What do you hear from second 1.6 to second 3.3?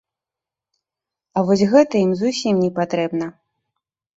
гэта ім зусім непатрэбна.